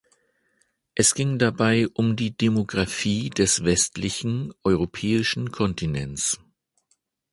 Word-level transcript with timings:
Es 0.95 1.13
ging 1.13 1.37
dabei 1.37 1.87
um 1.89 2.15
die 2.15 2.35
Demografie 2.35 3.29
des 3.29 3.63
westlichen 3.65 4.51
europäischen 4.63 5.51
Kontinents. 5.51 6.39